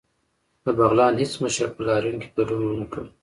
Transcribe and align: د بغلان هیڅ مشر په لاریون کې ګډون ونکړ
د 0.63 0.65
بغلان 0.77 1.13
هیڅ 1.21 1.33
مشر 1.43 1.67
په 1.75 1.81
لاریون 1.87 2.17
کې 2.21 2.29
ګډون 2.35 2.61
ونکړ 2.67 3.03